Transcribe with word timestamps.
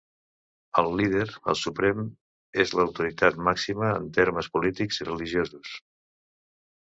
El 0.81 0.87
Líder 0.99 1.25
el 1.51 1.57
Suprem 1.63 1.99
és 2.63 2.73
l'autoritat 2.79 3.37
màxima 3.49 3.91
en 3.99 4.09
termes 4.17 4.49
polítics 4.57 5.01
i 5.05 5.09
religiosos. 5.11 5.77